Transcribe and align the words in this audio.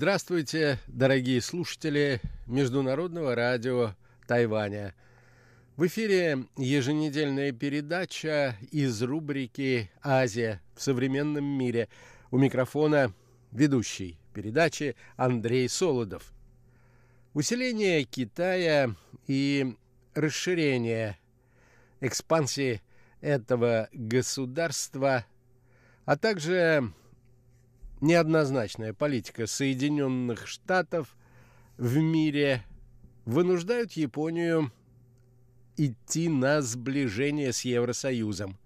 Здравствуйте, 0.00 0.78
дорогие 0.86 1.42
слушатели 1.42 2.22
Международного 2.46 3.34
радио 3.34 3.94
Тайваня. 4.26 4.94
В 5.76 5.86
эфире 5.88 6.46
еженедельная 6.56 7.52
передача 7.52 8.56
из 8.70 9.02
рубрики 9.02 9.90
«Азия 10.02 10.62
в 10.74 10.80
современном 10.80 11.44
мире». 11.44 11.90
У 12.30 12.38
микрофона 12.38 13.12
ведущий 13.52 14.18
передачи 14.32 14.96
Андрей 15.18 15.68
Солодов. 15.68 16.32
Усиление 17.34 18.04
Китая 18.04 18.96
и 19.26 19.76
расширение 20.14 21.18
экспансии 22.00 22.80
этого 23.20 23.90
государства, 23.92 25.26
а 26.06 26.16
также 26.16 26.90
неоднозначная 28.00 28.92
политика 28.92 29.46
Соединенных 29.46 30.46
Штатов 30.46 31.16
в 31.76 31.98
мире 31.98 32.64
вынуждают 33.24 33.92
Японию 33.92 34.72
идти 35.76 36.28
на 36.28 36.62
сближение 36.62 37.52
с 37.52 37.62
Евросоюзом. 37.62 38.58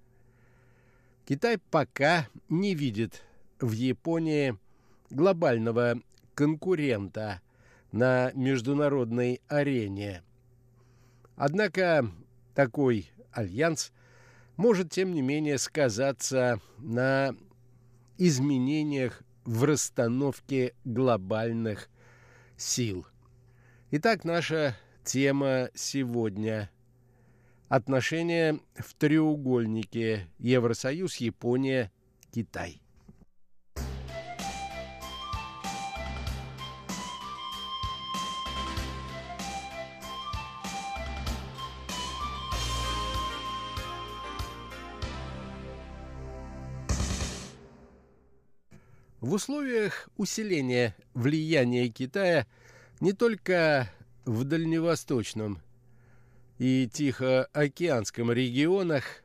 Китай 1.27 1.59
пока 1.70 2.28
не 2.48 2.75
видит 2.75 3.23
в 3.61 3.73
Японии 3.73 4.59
глобального 5.11 6.01
конкурента 6.34 7.41
на 7.92 8.33
международной 8.34 9.41
арене. 9.48 10.23
Однако 11.36 12.11
такой 12.55 13.11
альянс 13.33 13.92
может, 14.56 14.91
тем 14.91 15.12
не 15.12 15.23
менее, 15.23 15.58
сказаться 15.58 16.61
на 16.78 17.34
изменениях 18.19 19.23
в 19.45 19.64
расстановке 19.64 20.75
глобальных 20.84 21.89
сил. 22.56 23.06
Итак, 23.91 24.25
наша 24.25 24.77
тема 25.05 25.70
сегодня– 25.75 26.70
отношения 27.69 28.61
в 28.77 28.95
треугольнике 28.95 30.28
Евросоюз, 30.39 31.17
Япония, 31.17 31.91
Китай. 32.33 32.83
В 49.25 49.33
условиях 49.33 50.11
усиления 50.19 50.94
влияния 51.14 51.89
Китая 51.89 52.47
не 53.00 53.14
только 53.14 53.91
в 54.27 54.44
дальневосточном 54.44 55.62
и 56.58 56.86
Тихоокеанском 56.92 58.30
регионах, 58.30 59.25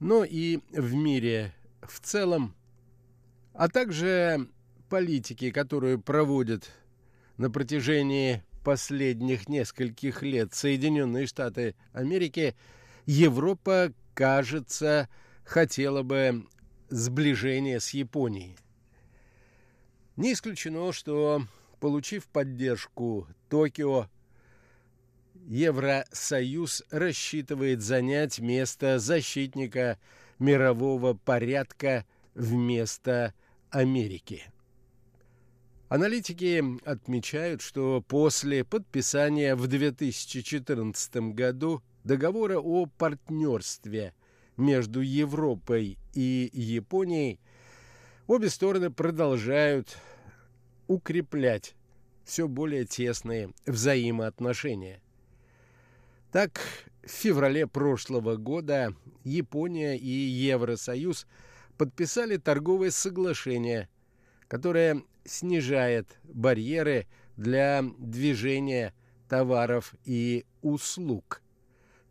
но 0.00 0.24
и 0.24 0.58
в 0.72 0.94
мире 0.94 1.54
в 1.82 2.00
целом, 2.00 2.56
а 3.54 3.68
также 3.68 4.48
политики, 4.88 5.52
которую 5.52 6.00
проводят 6.00 6.72
на 7.36 7.48
протяжении 7.48 8.42
последних 8.64 9.48
нескольких 9.48 10.24
лет 10.24 10.52
Соединенные 10.52 11.28
Штаты 11.28 11.76
Америки, 11.92 12.56
Европа, 13.06 13.92
кажется, 14.14 15.08
хотела 15.44 16.02
бы 16.02 16.44
сближения 16.88 17.78
с 17.78 17.90
Японией. 17.90 18.56
Не 20.16 20.34
исключено, 20.34 20.92
что, 20.92 21.42
получив 21.80 22.26
поддержку 22.26 23.26
Токио, 23.48 24.08
Евросоюз 25.46 26.84
рассчитывает 26.90 27.80
занять 27.80 28.38
место 28.38 28.98
защитника 28.98 29.98
мирового 30.38 31.14
порядка 31.14 32.04
вместо 32.34 33.34
Америки. 33.70 34.44
Аналитики 35.88 36.62
отмечают, 36.84 37.60
что 37.60 38.02
после 38.06 38.64
подписания 38.64 39.56
в 39.56 39.66
2014 39.66 41.16
году 41.34 41.82
договора 42.04 42.58
о 42.58 42.86
партнерстве 42.86 44.14
между 44.56 45.00
Европой 45.00 45.98
и 46.14 46.50
Японией– 46.52 47.40
Обе 48.28 48.48
стороны 48.50 48.90
продолжают 48.90 49.98
укреплять 50.86 51.74
все 52.24 52.46
более 52.46 52.84
тесные 52.84 53.50
взаимоотношения. 53.66 55.00
Так, 56.30 56.60
в 57.04 57.10
феврале 57.10 57.66
прошлого 57.66 58.36
года 58.36 58.94
Япония 59.24 59.96
и 59.96 60.08
Евросоюз 60.08 61.26
подписали 61.76 62.36
торговое 62.36 62.92
соглашение, 62.92 63.88
которое 64.46 65.02
снижает 65.24 66.06
барьеры 66.22 67.08
для 67.36 67.82
движения 67.98 68.94
товаров 69.28 69.94
и 70.04 70.46
услуг 70.62 71.42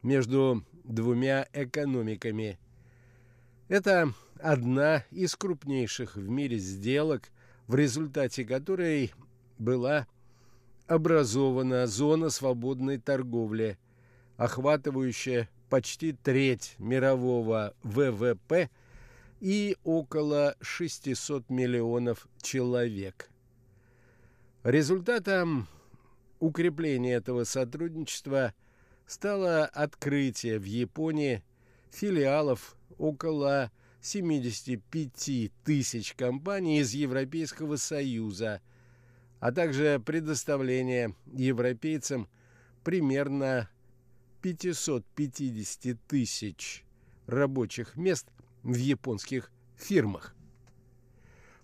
между 0.03 0.65
двумя 0.83 1.47
экономиками. 1.53 2.59
Это 3.69 4.13
одна 4.41 5.03
из 5.11 5.35
крупнейших 5.35 6.15
в 6.15 6.27
мире 6.29 6.57
сделок, 6.57 7.29
в 7.67 7.75
результате 7.75 8.43
которой 8.43 9.13
была 9.57 10.07
образована 10.87 11.87
зона 11.87 12.29
свободной 12.29 12.97
торговли, 12.97 13.77
охватывающая 14.37 15.49
почти 15.69 16.11
треть 16.11 16.75
мирового 16.79 17.73
ВВП 17.83 18.69
и 19.39 19.77
около 19.83 20.55
600 20.61 21.49
миллионов 21.49 22.27
человек. 22.41 23.29
Результатом 24.63 25.67
укрепления 26.39 27.13
этого 27.13 27.45
сотрудничества 27.45 28.53
стало 29.07 29.65
открытие 29.65 30.59
в 30.59 30.65
Японии 30.65 31.43
филиалов 31.89 32.75
около 32.97 33.71
75 34.01 35.51
тысяч 35.63 36.13
компаний 36.15 36.79
из 36.79 36.93
Европейского 36.93 37.75
Союза, 37.75 38.61
а 39.39 39.51
также 39.51 40.01
предоставление 40.03 41.15
европейцам 41.31 42.27
примерно 42.83 43.69
550 44.41 45.97
тысяч 46.07 46.83
рабочих 47.27 47.95
мест 47.95 48.27
в 48.63 48.75
японских 48.75 49.51
фирмах. 49.77 50.35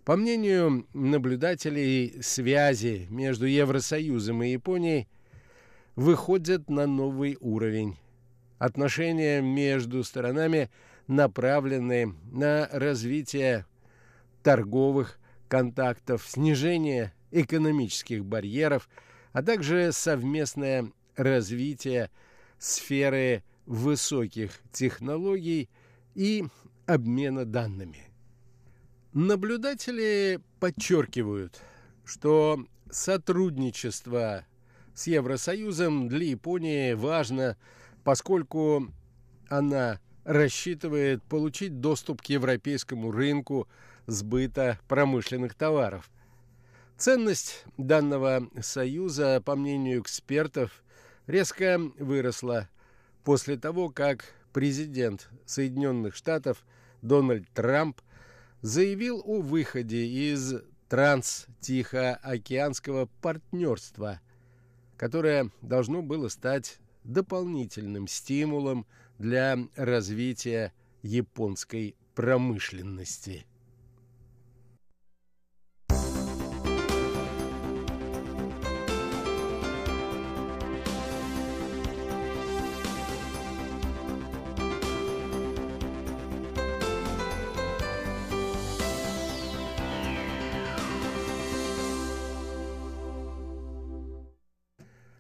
По 0.06 0.16
мнению 0.16 0.88
наблюдателей, 0.94 2.22
связи 2.22 3.08
между 3.10 3.46
Евросоюзом 3.46 4.44
и 4.44 4.52
Японией 4.52 5.08
выходят 5.96 6.70
на 6.70 6.86
новый 6.86 7.36
уровень. 7.42 7.98
Отношения 8.60 9.42
между 9.42 10.04
сторонами– 10.04 10.70
направленные 11.08 12.14
на 12.32 12.68
развитие 12.72 13.66
торговых 14.44 15.20
контактов, 15.48 16.26
снижение 16.28 17.14
экономических 17.32 18.26
барьеров, 18.26 18.90
а 19.34 19.42
также 19.44 19.92
совместное 19.92 20.92
развитие 21.16 22.10
сферы 22.58 23.44
высоких 23.66 24.52
технологий 24.72 25.70
и 26.16 26.46
обмена 26.86 27.46
данными. 27.46 28.04
Наблюдатели 29.14 30.40
подчеркивают, 30.60 31.62
что 32.06 32.66
сотрудничество 32.90 34.46
с 34.94 35.08
Евросоюзом 35.08 36.08
для 36.08 36.28
Японии 36.28 36.94
важно, 36.94 37.58
поскольку 38.04 38.88
она 39.50 40.00
рассчитывает 40.28 41.24
получить 41.24 41.80
доступ 41.80 42.22
к 42.22 42.26
европейскому 42.26 43.10
рынку 43.12 43.68
сбыта 44.08 44.78
промышленных 44.90 45.56
товаров. 45.56 46.12
Ценность 46.98 47.64
данного 47.78 48.50
союза, 48.62 49.42
по 49.44 49.56
мнению 49.56 50.02
экспертов, 50.02 50.84
резко 51.28 51.80
выросла 51.98 52.68
после 53.24 53.56
того, 53.56 53.88
как 53.90 54.26
президент 54.52 55.30
Соединенных 55.46 56.14
Штатов 56.16 56.66
Дональд 57.02 57.48
Трамп 57.54 58.02
заявил 58.62 59.22
о 59.24 59.40
выходе 59.40 60.06
из 60.06 60.56
транс-тихоокеанского 60.90 63.08
партнерства, 63.22 64.20
которое 64.98 65.52
должно 65.62 66.02
было 66.02 66.28
стать 66.28 66.80
дополнительным 67.06 68.10
стимулом 68.10 68.86
для 69.18 69.58
развития 69.76 70.74
японской 71.02 71.96
промышленности. 72.16 73.46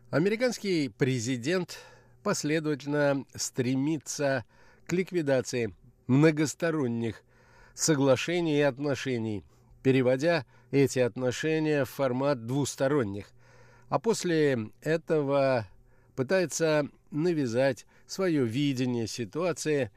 Американский 0.09 0.89
президент 0.89 1.77
последовательно 2.27 3.23
стремится 3.35 4.43
к 4.85 4.91
ликвидации 4.91 5.73
многосторонних 6.07 7.23
соглашений 7.73 8.57
и 8.57 8.63
отношений, 8.63 9.45
переводя 9.81 10.45
эти 10.71 10.99
отношения 10.99 11.85
в 11.85 11.89
формат 11.89 12.45
двусторонних, 12.45 13.31
а 13.87 13.97
после 13.97 14.71
этого 14.81 15.69
пытается 16.17 16.89
навязать 17.11 17.85
свое 18.07 18.43
видение 18.43 19.07
ситуации 19.07 19.89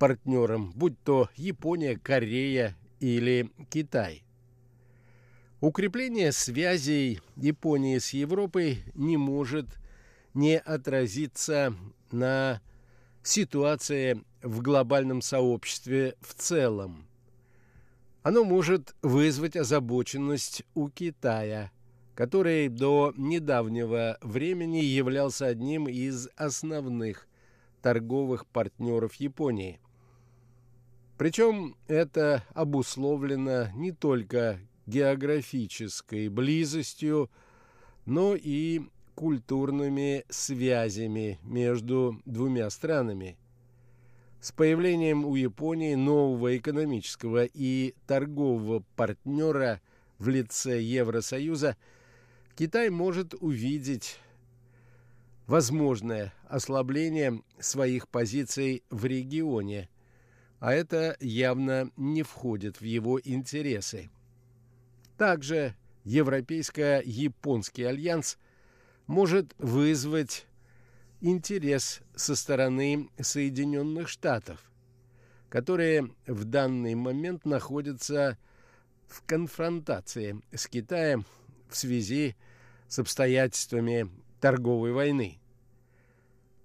партнерам, 0.00 0.72
будь 0.74 1.00
то 1.04 1.28
Япония, 1.36 1.96
Корея 1.96 2.76
или 2.98 3.52
Китай. 3.70 4.24
Укрепление 5.60 6.32
связей 6.32 7.20
Японии 7.36 7.98
с 7.98 8.12
Европой 8.14 8.82
не 8.96 9.16
может 9.16 9.78
не 10.34 10.58
отразиться 10.58 11.74
на 12.10 12.60
ситуации 13.22 14.22
в 14.42 14.60
глобальном 14.60 15.22
сообществе 15.22 16.16
в 16.20 16.34
целом. 16.34 17.06
Оно 18.22 18.44
может 18.44 18.94
вызвать 19.02 19.56
озабоченность 19.56 20.62
у 20.74 20.88
Китая, 20.88 21.72
который 22.14 22.68
до 22.68 23.12
недавнего 23.16 24.18
времени 24.20 24.78
являлся 24.78 25.46
одним 25.46 25.88
из 25.88 26.28
основных 26.36 27.26
торговых 27.82 28.46
партнеров 28.46 29.14
Японии. 29.14 29.80
Причем 31.18 31.76
это 31.88 32.44
обусловлено 32.54 33.68
не 33.74 33.92
только 33.92 34.60
географической 34.86 36.28
близостью, 36.28 37.30
но 38.06 38.34
и 38.34 38.82
культурными 39.14 40.24
связями 40.28 41.38
между 41.42 42.20
двумя 42.24 42.70
странами. 42.70 43.36
С 44.40 44.52
появлением 44.52 45.24
у 45.24 45.36
Японии 45.36 45.94
нового 45.94 46.56
экономического 46.56 47.44
и 47.44 47.94
торгового 48.06 48.82
партнера 48.96 49.80
в 50.18 50.28
лице 50.28 50.80
Евросоюза 50.80 51.76
Китай 52.56 52.90
может 52.90 53.34
увидеть 53.40 54.18
возможное 55.46 56.32
ослабление 56.48 57.42
своих 57.58 58.08
позиций 58.08 58.82
в 58.90 59.04
регионе, 59.04 59.88
а 60.60 60.72
это 60.72 61.16
явно 61.20 61.90
не 61.96 62.22
входит 62.22 62.80
в 62.80 62.84
его 62.84 63.20
интересы. 63.22 64.10
Также 65.18 65.74
Европейско-японский 66.04 67.84
альянс 67.84 68.38
может 69.12 69.54
вызвать 69.58 70.46
интерес 71.20 72.00
со 72.16 72.34
стороны 72.34 73.10
Соединенных 73.20 74.08
Штатов, 74.08 74.72
которые 75.50 76.08
в 76.26 76.44
данный 76.44 76.94
момент 76.94 77.44
находятся 77.44 78.38
в 79.06 79.22
конфронтации 79.26 80.40
с 80.50 80.66
Китаем 80.66 81.26
в 81.68 81.76
связи 81.76 82.36
с 82.88 83.00
обстоятельствами 83.00 84.08
торговой 84.40 84.92
войны. 84.92 85.38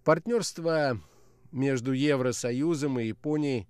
Партнерство 0.05 1.01
между 1.51 1.91
Евросоюзом 1.91 2.97
и 2.97 3.07
Японией 3.07 3.67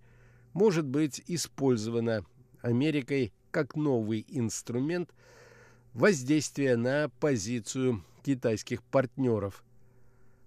может 0.53 0.85
быть 0.85 1.23
использовано 1.25 2.27
Америкой 2.61 3.33
как 3.49 3.75
новый 3.75 4.23
инструмент 4.29 5.15
воздействия 5.95 6.75
на 6.75 7.09
позицию 7.19 8.03
китайских 8.27 8.83
партнеров, 8.83 9.63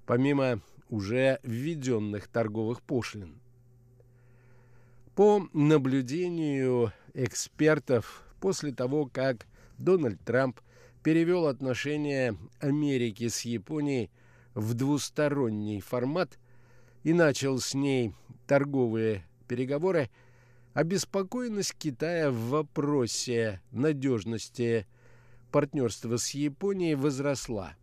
помимо 0.05 0.61
уже 0.91 1.41
введенных 1.43 2.29
торговых 2.29 2.83
пошлин. 2.83 3.41
По 5.15 5.49
наблюдению 5.55 6.93
экспертов, 7.15 8.23
после 8.39 8.73
того, 8.73 9.07
как 9.07 9.47
Дональд 9.79 10.21
Трамп 10.27 10.61
перевел 11.03 11.47
отношения 11.47 12.37
Америки 12.61 13.29
с 13.29 13.47
Японией 13.47 14.11
в 14.53 14.75
двусторонний 14.75 15.81
формат 15.81 16.39
и 17.03 17.15
начал 17.15 17.61
с 17.61 17.73
ней 17.73 18.13
торговые 18.47 19.25
переговоры, 19.49 20.11
обеспокоенность 20.75 21.77
Китая 21.79 22.31
в 22.31 22.51
вопросе 22.51 23.63
надежности 23.71 24.87
партнерства 25.51 26.17
с 26.17 26.31
Японией 26.31 26.95
возросла. 26.95 27.75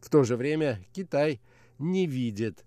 В 0.00 0.10
то 0.10 0.24
же 0.24 0.36
время 0.36 0.84
Китай 0.92 1.40
не 1.78 2.06
видит 2.06 2.64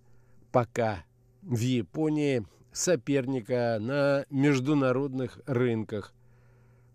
пока 0.51 1.03
в 1.41 1.59
Японии 1.59 2.45
соперника 2.71 3.77
на 3.79 4.25
международных 4.29 5.39
рынках. 5.45 6.13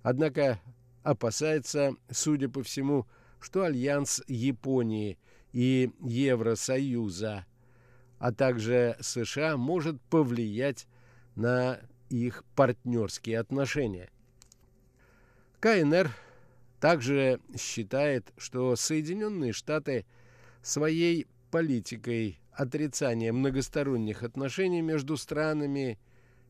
Однако 0.02 0.60
опасается, 1.02 1.94
судя 2.10 2.48
по 2.48 2.62
всему, 2.62 3.06
что 3.40 3.62
альянс 3.62 4.22
Японии 4.26 5.18
и 5.52 5.90
Евросоюза, 6.00 7.46
а 8.18 8.32
также 8.32 8.96
США 9.00 9.56
может 9.56 10.00
повлиять 10.02 10.86
на 11.36 11.78
их 12.08 12.44
партнерские 12.54 13.38
отношения. 13.38 14.10
КНР 15.60 16.10
также 16.84 17.40
считает, 17.58 18.30
что 18.36 18.76
Соединенные 18.76 19.54
Штаты 19.54 20.04
своей 20.60 21.26
политикой 21.50 22.38
отрицания 22.52 23.32
многосторонних 23.32 24.22
отношений 24.22 24.82
между 24.82 25.16
странами 25.16 25.98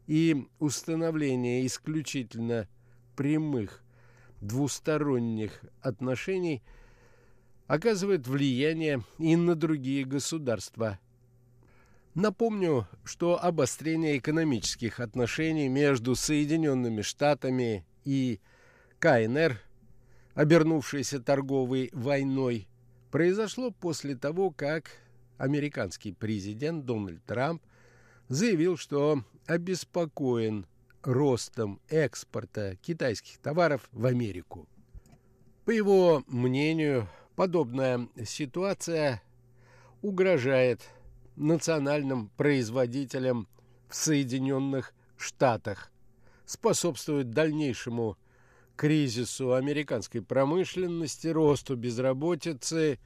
и 0.09 0.49
установления 0.59 1.65
исключительно 1.65 2.67
прямых 3.15 3.85
двусторонних 4.41 5.63
отношений 5.81 6.65
оказывает 7.69 8.27
влияние 8.27 9.05
и 9.21 9.37
на 9.37 9.55
другие 9.55 10.05
государства. 10.05 10.99
Напомню, 12.17 12.89
что 13.05 13.41
обострение 13.41 14.19
экономических 14.19 14.99
отношений 14.99 15.69
между 15.69 16.17
Соединенными 16.17 17.03
Штатами 17.03 17.87
и 18.05 18.41
КНР, 18.99 19.61
обернувшейся 20.35 21.21
торговой 21.21 21.91
войной, 21.93 22.69
произошло 23.11 23.71
после 23.71 24.17
того, 24.17 24.51
как 24.51 24.91
американский 25.39 26.13
президент 26.13 26.85
Дональд 26.85 27.25
Трамп 27.25 27.63
заявил, 28.29 28.77
что 28.77 29.23
обеспокоен 29.47 30.67
ростом 31.03 31.81
экспорта 31.89 32.77
китайских 32.77 33.39
товаров 33.39 33.89
в 33.93 34.07
Америку. 34.07 34.69
По 35.65 35.71
его 35.71 36.23
мнению, 36.27 37.09
подобная 37.37 38.09
ситуация 38.25 39.23
угрожает 40.03 40.83
национальным 41.37 42.29
производителям 42.37 43.49
в 43.89 43.95
Соединенных 43.95 44.95
Штатах, 45.17 45.91
способствует 46.45 47.31
дальнейшему 47.31 48.17
кризису 48.77 49.55
американской 49.55 50.23
промышленности, 50.23 51.29
росту 51.29 51.77
безработицы 51.77 52.99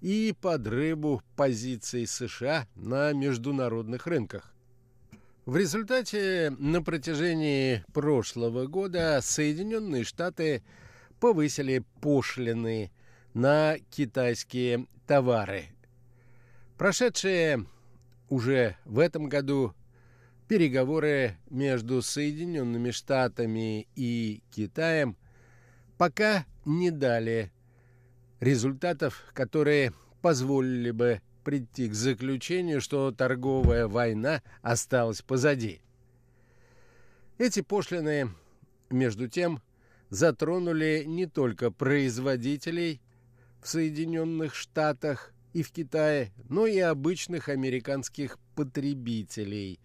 и 0.00 0.34
подрыву 0.40 1.22
позиций 1.36 2.06
США 2.06 2.66
на 2.74 3.12
международных 3.12 4.06
рынках. 4.06 4.52
В 5.46 5.56
результате 5.56 6.54
на 6.58 6.82
протяжении 6.82 7.84
прошлого 7.92 8.66
года 8.66 9.20
Соединенные 9.22 10.04
Штаты 10.04 10.62
повысили 11.20 11.84
пошлины 12.00 12.90
на 13.32 13.76
китайские 13.90 14.86
товары. 15.06 15.66
Прошедшие 16.76 17.64
уже 18.28 18.76
в 18.84 18.98
этом 18.98 19.28
году 19.28 19.72
переговоры 20.48 21.36
между 21.50 22.02
Соединенными 22.02 22.90
Штатами 22.90 23.88
и 23.96 24.42
Китаем 24.50 25.16
пока 25.98 26.46
не 26.64 26.90
дали 26.90 27.50
результатов, 28.40 29.24
которые 29.32 29.92
позволили 30.22 30.90
бы 30.90 31.20
прийти 31.44 31.88
к 31.88 31.94
заключению, 31.94 32.80
что 32.80 33.12
торговая 33.12 33.86
война 33.86 34.42
осталась 34.62 35.22
позади. 35.22 35.80
Эти 37.38 37.60
пошлины, 37.60 38.30
между 38.90 39.28
тем, 39.28 39.62
затронули 40.10 41.04
не 41.06 41.26
только 41.26 41.70
производителей 41.70 43.00
в 43.62 43.68
Соединенных 43.68 44.54
Штатах 44.54 45.32
и 45.52 45.62
в 45.62 45.70
Китае, 45.70 46.32
но 46.48 46.66
и 46.66 46.78
обычных 46.78 47.48
американских 47.48 48.38
потребителей, 48.54 49.78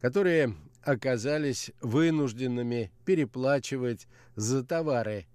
которые 0.00 0.54
оказались 0.82 1.70
вынужденными 1.80 2.90
переплачивать 3.04 4.08
за 4.34 4.64
товары, 4.64 5.26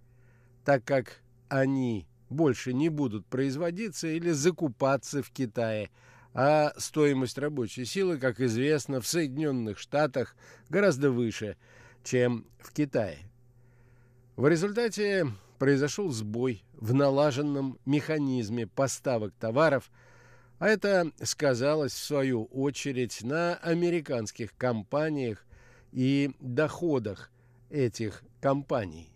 так 0.64 0.84
как 0.84 1.22
они 1.50 2.08
больше 2.30 2.74
не 2.74 2.90
будут 2.90 3.26
производиться 3.28 4.08
или 4.08 4.32
закупаться 4.32 5.22
в 5.22 5.30
Китае, 5.30 5.92
а 6.34 6.74
стоимость 6.78 7.38
рабочей 7.38 7.86
силы, 7.86 8.18
как 8.18 8.42
известно, 8.42 9.00
в 9.00 9.08
Соединенных 9.08 9.78
Штатах 9.80 10.36
гораздо 10.70 11.12
выше, 11.12 11.56
чем 12.04 12.46
в 12.60 12.74
Китае. 12.74 13.20
В 14.36 14.48
результате 14.48 15.28
произошел 15.60 16.10
сбой 16.10 16.64
в 16.74 16.94
налаженном 16.94 17.80
механизме 17.86 18.68
поставок 18.68 19.34
товаров, 19.40 19.90
а 20.60 20.70
это 20.70 21.12
сказалось, 21.22 21.94
в 21.94 22.04
свою 22.04 22.46
очередь, 22.46 23.24
на 23.24 23.56
американских 23.56 24.56
компаниях 24.58 25.46
и 25.92 26.32
доходах 26.40 27.32
этих 27.70 28.24
компаний. 28.42 29.15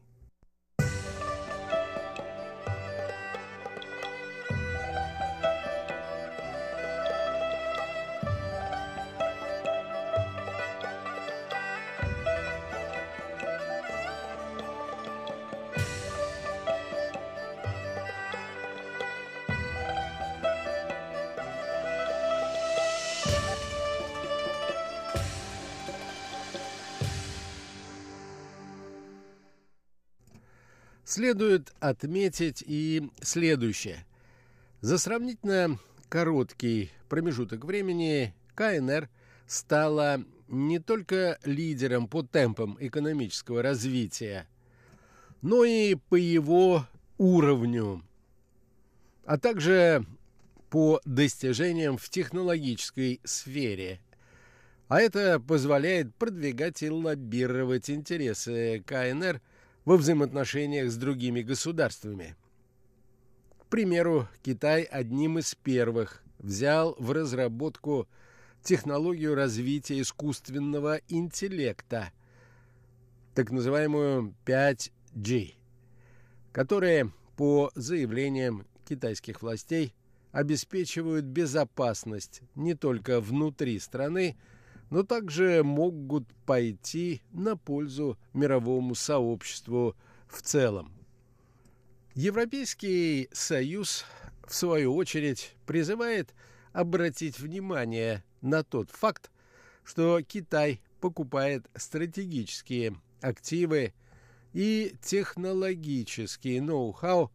Следует 31.09 31.73
отметить 31.79 32.63
и 32.63 33.09
следующее. 33.19 34.05
За 34.81 34.99
сравнительно 34.99 35.79
короткий 36.07 36.91
промежуток 37.09 37.65
времени 37.65 38.35
КНР 38.53 39.09
стала 39.47 40.23
не 40.49 40.77
только 40.77 41.39
лидером 41.43 42.07
по 42.07 42.21
темпам 42.21 42.77
экономического 42.79 43.63
развития, 43.63 44.47
но 45.41 45.63
и 45.63 45.95
по 45.95 46.13
его 46.13 46.85
уровню, 47.17 48.03
а 49.25 49.39
также 49.39 50.05
по 50.69 51.01
достижениям 51.05 51.97
в 51.97 52.07
технологической 52.09 53.19
сфере. 53.23 53.99
А 54.89 55.01
это 55.01 55.39
позволяет 55.39 56.13
продвигать 56.13 56.83
и 56.83 56.91
лоббировать 56.91 57.89
интересы 57.89 58.83
КНР 58.85 59.41
во 59.89 59.97
взаимоотношениях 59.97 60.91
с 60.91 60.97
другими 60.97 61.41
государствами. 61.41 62.35
К 63.57 63.65
примеру, 63.71 64.27
Китай 64.43 64.83
одним 64.83 65.39
из 65.39 65.55
первых 65.55 66.21
взял 66.37 66.95
в 66.99 67.11
разработку 67.11 68.07
технологию 68.61 69.33
развития 69.33 69.99
искусственного 69.99 70.99
интеллекта, 71.07 72.11
так 73.33 73.49
называемую 73.49 74.35
5G, 74.45 75.55
которая, 76.51 77.11
по 77.35 77.71
заявлениям 77.73 78.67
китайских 78.87 79.41
властей, 79.41 79.95
обеспечивают 80.31 81.25
безопасность 81.25 82.41
не 82.53 82.75
только 82.75 83.19
внутри 83.19 83.79
страны, 83.79 84.37
но 84.89 85.03
также 85.03 85.63
могут 85.63 86.27
пойти 86.45 87.21
на 87.31 87.55
пользу 87.55 88.17
мировому 88.33 88.95
сообществу 88.95 89.95
в 90.27 90.41
целом. 90.41 90.91
Европейский 92.15 93.29
Союз, 93.31 94.03
в 94.45 94.53
свою 94.53 94.93
очередь, 94.95 95.55
призывает 95.65 96.33
обратить 96.73 97.39
внимание 97.39 98.25
на 98.41 98.63
тот 98.63 98.89
факт, 98.89 99.31
что 99.83 100.21
Китай 100.21 100.81
покупает 100.99 101.69
стратегические 101.75 102.99
активы 103.21 103.93
и 104.53 104.95
технологический 105.01 106.59
ноу-хау 106.59 107.31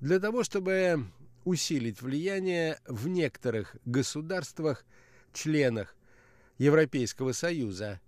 для 0.00 0.20
того, 0.20 0.44
чтобы 0.44 1.06
усилить 1.44 2.02
влияние 2.02 2.78
в 2.86 3.08
некоторых 3.08 3.76
государствах-членах 3.84 5.96
Европейского 6.58 7.32
Союза, 7.32 8.00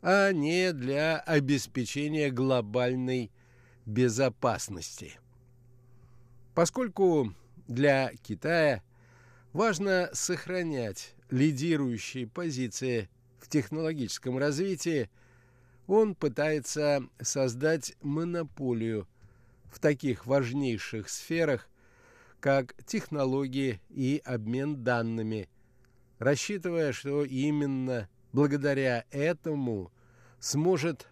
а 0.00 0.32
не 0.32 0.72
для 0.72 1.18
обеспечения 1.18 2.30
глобальной 2.30 3.30
безопасности. 3.86 5.18
Поскольку 6.54 7.32
для 7.68 8.12
Китая 8.22 8.82
важно 9.52 10.10
сохранять 10.12 11.14
лидирующие 11.30 12.26
позиции 12.26 13.08
в 13.38 13.48
технологическом 13.48 14.38
развитии, 14.38 15.08
он 15.86 16.14
пытается 16.14 17.02
создать 17.20 17.94
монополию 18.02 19.08
в 19.72 19.78
таких 19.78 20.26
важнейших 20.26 21.08
сферах, 21.08 21.68
как 22.40 22.74
технологии 22.84 23.80
и 23.88 24.20
обмен 24.24 24.82
данными– 24.82 25.48
рассчитывая, 26.22 26.92
что 26.92 27.24
именно 27.24 28.08
благодаря 28.32 29.04
этому 29.10 29.90
сможет 30.38 31.08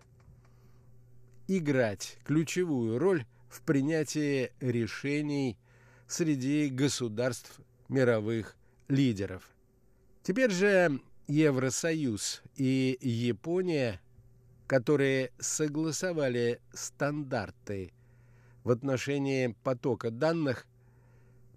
играть 1.49 2.17
ключевую 2.25 2.97
роль 3.01 3.27
в 3.49 3.63
принятии 3.63 4.53
решений 4.61 5.59
среди 6.07 6.69
государств 6.69 7.59
мировых 7.89 8.57
лидеров. 8.87 9.51
Теперь 10.23 10.53
же 10.53 11.01
Евросоюз 11.27 12.43
и 12.55 12.97
Япония, 13.01 14.01
которые 14.69 15.33
согласовали 15.41 16.61
стандарты 16.73 17.93
в 18.63 18.71
отношении 18.71 19.57
потока 19.65 20.13
данных, 20.13 20.69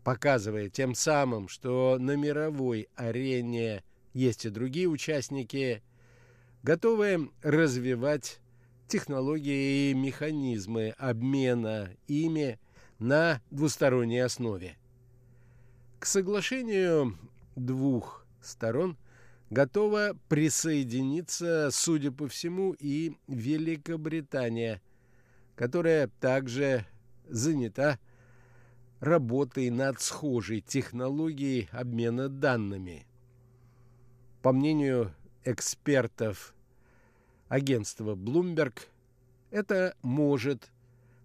показывая 0.03 0.69
тем 0.69 0.95
самым, 0.95 1.47
что 1.47 1.97
на 1.99 2.15
мировой 2.15 2.89
арене 2.95 3.83
есть 4.13 4.45
и 4.45 4.49
другие 4.49 4.87
участники, 4.87 5.81
готовые 6.61 7.29
развивать 7.41 8.39
технологии 8.87 9.91
и 9.91 9.93
механизмы 9.93 10.93
обмена 10.97 11.89
ими 12.07 12.59
на 12.99 13.41
двусторонней 13.49 14.23
основе. 14.23 14.77
К 15.99 16.05
соглашению 16.05 17.17
двух 17.55 18.25
сторон 18.41 18.97
готова 19.49 20.17
присоединиться, 20.27 21.69
судя 21.71 22.11
по 22.11 22.27
всему, 22.27 22.75
и 22.77 23.13
Великобритания, 23.27 24.81
которая 25.55 26.07
также 26.19 26.85
занята 27.27 27.99
работой 29.03 29.69
над 29.69 29.99
схожей 29.99 30.61
технологией 30.61 31.67
обмена 31.73 32.29
данными. 32.29 33.05
По 34.41 34.53
мнению 34.53 35.13
экспертов 35.43 36.55
агентства 37.49 38.15
Bloomberg, 38.15 38.79
это 39.51 39.95
может 40.01 40.71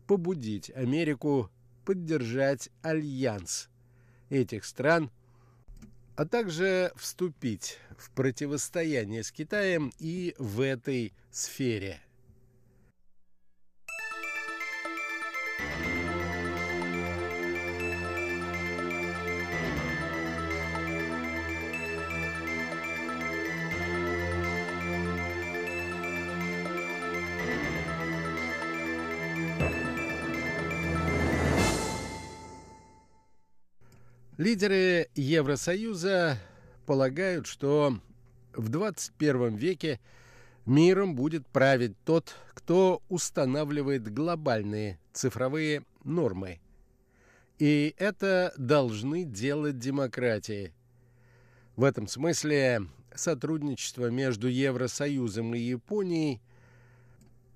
побудить 0.08 0.70
Америку 0.70 1.50
поддержать 1.85 2.68
альянс 2.82 3.68
этих 4.28 4.64
стран, 4.64 5.11
а 6.16 6.26
также 6.26 6.90
вступить 6.97 7.78
в 7.97 8.11
противостояние 8.11 9.23
с 9.23 9.30
Китаем 9.30 9.92
и 10.00 10.35
в 10.38 10.61
этой 10.61 11.12
сфере– 11.30 12.00
Лидеры 34.38 35.09
Евросоюза 35.16 36.38
полагают, 36.87 37.49
что 37.49 37.99
в 38.52 38.68
21 38.68 39.57
веке 39.57 39.99
миром 40.64 41.16
будет 41.16 41.45
править 41.49 41.97
тот, 42.04 42.37
кто 42.54 43.02
устанавливает 43.09 44.14
глобальные 44.14 45.00
цифровые 45.12 45.83
нормы. 46.04 46.61
И 47.59 47.97
это 47.99 48.54
должны 48.57 49.25
делать 49.25 49.80
демократии. 49.80 50.73
В 51.75 51.83
этом 51.83 52.07
смысле 52.07 52.83
сотрудничество 53.12 54.07
между 54.07 54.47
Евросоюзом 54.47 55.52
и 55.57 55.59
Японией 55.59 56.40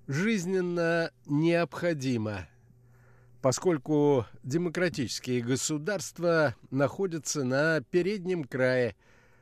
жизненно 0.05 1.11
необходимо– 1.27 2.49
поскольку 3.43 4.25
демократические 4.41 5.41
государства 5.41 6.55
находятся 6.71 7.43
на 7.43 7.81
переднем 7.81 8.45
крае 8.45 8.95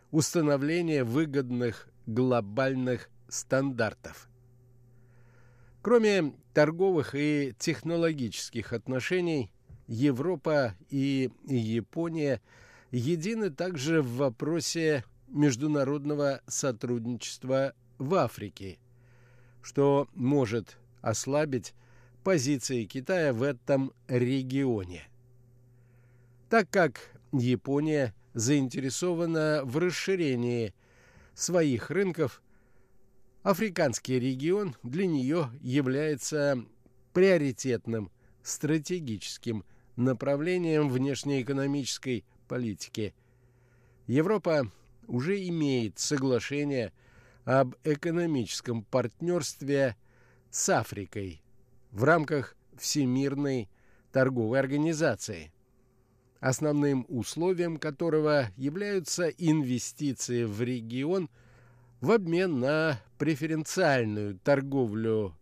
установления 0.09 1.03
выгодных 1.03 1.87
глобальных 2.07 3.11
стандартов. 3.29 4.27
Кроме 5.83 6.33
торговых 6.51 7.13
и 7.13 7.53
технологических 7.59 8.73
отношений, 8.73 9.51
Европа 9.85 10.73
и 10.89 11.29
Япония 11.45 12.41
едины 12.89 13.51
также 13.51 14.01
в 14.01 14.15
вопросе 14.15 15.03
международного 15.27 16.41
сотрудничества 16.47 17.75
в 17.99 18.15
Африке, 18.15 18.79
что 19.61 20.09
может 20.15 20.79
ослабить 21.03 21.75
позиции 22.23 22.85
Китая 22.85 23.33
в 23.33 23.43
этом 23.43 23.93
регионе. 24.07 25.03
Так 26.49 26.69
как 26.69 26.99
Япония 27.31 28.13
заинтересована 28.33 29.61
в 29.63 29.77
расширении 29.77 30.73
своих 31.33 31.89
рынков, 31.89 32.41
африканский 33.43 34.19
регион 34.19 34.75
для 34.83 35.05
нее 35.05 35.49
является 35.61 36.63
приоритетным 37.13 38.11
стратегическим 38.43 39.63
направлением 39.95 40.89
внешнеэкономической 40.89 42.25
политики. 42.47 43.13
Европа 44.07 44.71
уже 45.07 45.45
имеет 45.47 45.99
соглашение 45.99 46.91
об 47.45 47.75
экономическом 47.83 48.83
партнерстве 48.83 49.95
с 50.49 50.69
Африкой 50.69 51.41
в 51.91 52.03
рамках 52.03 52.55
Всемирной 52.77 53.69
торговой 54.11 54.59
организации, 54.59 55.51
основным 56.39 57.05
условием 57.07 57.77
которого 57.77 58.49
являются 58.57 59.29
инвестиции 59.29 60.43
в 60.45 60.59
регион 60.61 61.29
в 61.99 62.11
обмен 62.11 62.59
на 62.59 63.01
преференциальную 63.17 64.37
торговлю 64.39 65.35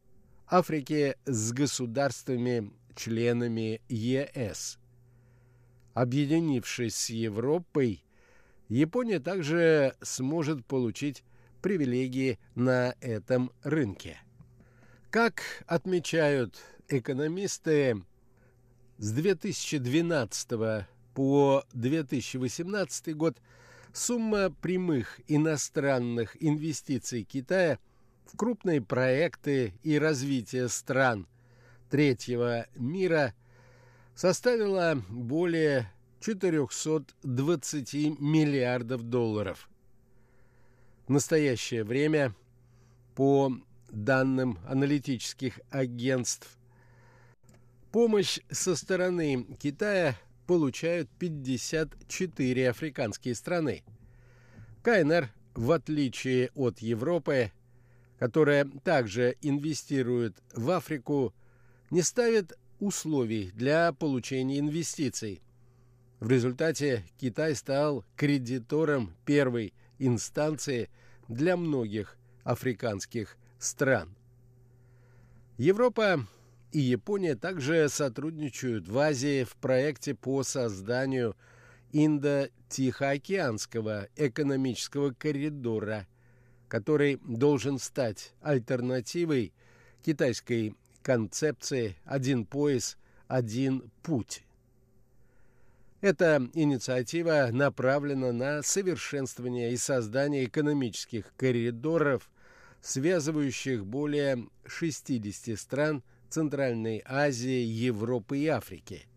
Африки 0.47 1.15
с 1.25 1.51
государствами-членами 1.53 3.81
ЕС. 3.87 4.79
Объединившись 5.93 6.95
с 6.95 7.11
Европой, 7.11 8.03
Япония 8.67 9.19
также 9.19 9.95
сможет 10.01 10.65
получить 10.65 11.23
привилегии 11.61 12.39
на 12.55 12.95
этом 12.99 13.51
рынке. 13.63 14.17
Как 15.11 15.41
отмечают 15.65 16.59
экономисты, 16.87 18.03
с 18.99 19.11
2012 19.11 20.85
по 21.15 21.63
2018 21.73 23.17
год 23.17 23.35
сумма 23.91 24.51
прямых 24.51 25.19
иностранных 25.27 26.37
инвестиций 26.39 27.23
Китая 27.23 27.79
в 28.27 28.37
крупные 28.37 28.81
проекты 28.81 29.73
и 29.81 29.97
развитие 29.97 30.69
стран 30.69 31.25
третьего 31.89 32.67
мира 32.75 33.33
составила 34.13 35.01
более 35.09 35.91
420 36.19 38.19
миллиардов 38.19 39.01
долларов. 39.01 39.71
В 41.07 41.11
настоящее 41.11 41.83
время 41.83 42.35
по 43.15 43.51
данным 43.91 44.59
аналитических 44.67 45.59
агентств. 45.69 46.57
Помощь 47.91 48.39
со 48.51 48.75
стороны 48.75 49.45
Китая 49.59 50.15
получают 50.45 51.09
54 51.19 52.69
африканские 52.69 53.35
страны. 53.35 53.83
КНР, 54.83 55.29
в 55.55 55.71
отличие 55.71 56.49
от 56.55 56.79
Европы, 56.79 57.51
которая 58.17 58.65
также 58.83 59.35
инвестирует 59.41 60.35
в 60.53 60.69
Африку, 60.71 61.33
не 61.89 62.01
ставит 62.01 62.57
условий 62.79 63.51
для 63.51 63.91
получения 63.93 64.59
инвестиций. 64.59 65.41
В 66.19 66.29
результате 66.29 67.03
Китай 67.19 67.55
стал 67.55 68.03
кредитором 68.15 69.13
первой 69.25 69.73
инстанции 69.99 70.89
для 71.27 71.57
многих 71.57 72.17
африканских 72.43 73.37
стран. 73.59 74.15
Европа 75.57 76.25
и 76.71 76.79
Япония 76.79 77.35
также 77.35 77.89
сотрудничают 77.89 78.87
в 78.87 78.97
Азии 78.97 79.43
в 79.43 79.57
проекте 79.57 80.15
по 80.15 80.43
созданию 80.43 81.35
Индо-Тихоокеанского 81.91 84.07
экономического 84.15 85.11
коридора, 85.11 86.07
который 86.67 87.17
должен 87.17 87.77
стать 87.79 88.33
альтернативой 88.41 89.53
китайской 90.03 90.75
концепции 91.01 91.97
«один 92.05 92.45
пояс, 92.45 92.97
один 93.27 93.91
путь». 94.01 94.43
Эта 96.01 96.47
инициатива 96.53 97.49
направлена 97.51 98.31
на 98.31 98.61
совершенствование 98.61 99.73
и 99.73 99.77
создание 99.77 100.45
экономических 100.45 101.33
коридоров 101.35 102.29
связывающих 102.81 103.85
более 103.85 104.47
60 104.65 105.59
стран 105.59 106.03
Центральной 106.29 107.01
Азии, 107.05 107.63
Европы 107.63 108.39
и 108.39 108.47
Африки. 108.47 109.07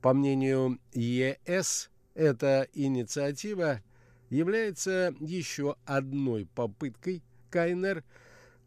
По 0.00 0.14
мнению 0.14 0.80
ЕС, 0.92 1.90
эта 2.14 2.68
инициатива 2.72 3.82
является 4.30 5.14
еще 5.20 5.76
одной 5.84 6.46
попыткой 6.54 7.22
КНР 7.50 8.04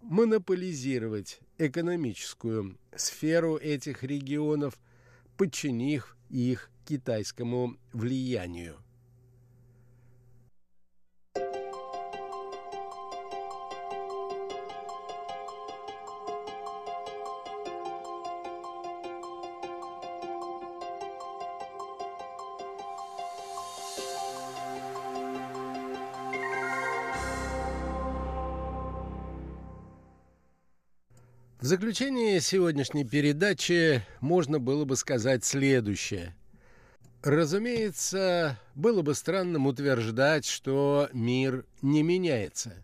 монополизировать 0.02 1.40
экономическую 1.58 2.78
сферу 2.96 3.58
этих 3.58 4.04
регионов, 4.04 4.78
подчинив 5.38 6.16
их 6.30 6.70
китайскому 6.86 7.78
влиянию. 7.94 8.85
В 31.66 31.68
заключение 31.68 32.42
сегодняшней 32.42 33.06
передачи 33.06 34.04
можно 34.22 34.60
было 34.60 34.86
бы 34.86 34.96
сказать 34.96 35.44
следующее. 35.44 36.36
Разумеется, 37.24 38.60
было 38.76 39.02
бы 39.02 39.16
странным 39.16 39.66
утверждать, 39.66 40.46
что 40.46 41.10
мир 41.12 41.66
не 41.82 42.04
меняется. 42.04 42.76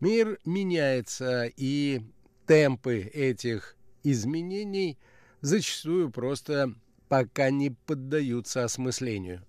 Мир 0.00 0.38
меняется, 0.46 1.44
и 1.58 2.00
темпы 2.46 3.00
этих 3.00 3.76
изменений 4.02 4.96
зачастую 5.42 6.10
просто 6.10 6.72
пока 7.10 7.50
не 7.50 7.68
поддаются 7.68 8.64
осмыслению. 8.64 9.44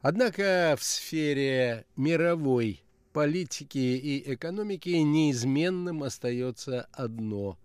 Однако 0.00 0.76
в 0.78 0.84
сфере 0.84 1.86
мировой 1.96 2.81
политики 3.12 3.78
и 3.78 4.34
экономики 4.34 4.90
неизменным 4.90 6.02
остается 6.02 6.88
одно. 6.92 7.58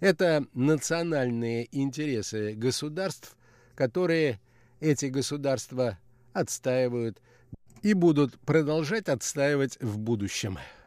Это 0.00 0.46
национальные 0.54 1.68
интересы 1.72 2.54
государств, 2.54 3.36
которые 3.74 4.40
эти 4.80 5.06
государства 5.06 5.98
отстаивают 6.32 7.20
и 7.82 7.94
будут 7.94 8.38
продолжать 8.40 9.08
отстаивать 9.08 9.78
в 9.80 9.98
будущем. 9.98 10.58